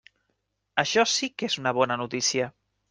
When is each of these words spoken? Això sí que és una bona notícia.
Això 0.85 1.05
sí 1.17 1.31
que 1.41 1.51
és 1.53 1.61
una 1.63 1.77
bona 1.83 2.03
notícia. 2.05 2.55